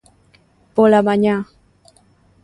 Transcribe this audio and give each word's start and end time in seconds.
Pola 0.75 0.99
mañá. 1.07 1.35